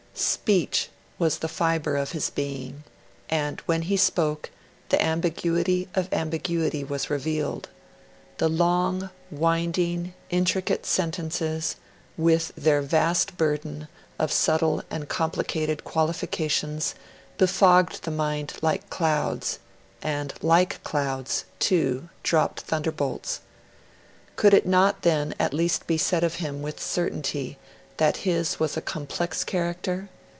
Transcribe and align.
Speech 0.13 0.89
was 1.17 1.37
the 1.39 1.47
fibre 1.47 1.95
of 1.95 2.11
his 2.11 2.29
being; 2.29 2.83
and, 3.29 3.61
when 3.61 3.83
he 3.83 3.95
spoke, 3.95 4.51
the 4.89 5.01
ambiguity 5.01 5.87
of 5.95 6.11
ambiguity 6.13 6.83
was 6.83 7.09
revealed. 7.09 7.69
The 8.37 8.49
long, 8.49 9.09
winding, 9.31 10.13
intricate 10.29 10.85
sentences, 10.85 11.77
with 12.17 12.51
their 12.57 12.81
vast 12.81 13.37
burden 13.37 13.87
of 14.19 14.33
subtle 14.33 14.83
and 14.91 15.07
complicated 15.07 15.85
qualifications, 15.85 16.93
befogged 17.37 18.03
the 18.03 18.11
mind 18.11 18.53
like 18.61 18.89
clouds, 18.89 19.59
and 20.01 20.33
like 20.41 20.83
clouds, 20.83 21.45
too, 21.57 22.09
dropped 22.21 22.59
thunder 22.61 22.91
bolts. 22.91 23.39
Could 24.35 24.53
it 24.53 24.67
not 24.67 25.03
then 25.03 25.33
at 25.39 25.53
least 25.53 25.87
be 25.87 25.97
said 25.97 26.23
of 26.23 26.35
him 26.35 26.61
with 26.61 26.81
certainty 26.81 27.57
that 27.97 28.17
his 28.17 28.59
was 28.59 28.75
a 28.75 28.81
complex 28.81 29.43
character? 29.43 30.09